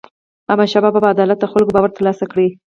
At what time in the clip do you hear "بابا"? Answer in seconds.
0.83-0.99